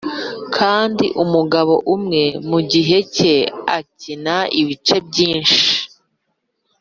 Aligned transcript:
kandi 0.55 1.05
umugabo 1.23 1.73
umwe 1.95 2.23
mugihe 2.49 2.97
cye 3.15 3.35
akina 3.77 4.35
ibice 4.61 4.95
byinshi, 5.07 5.61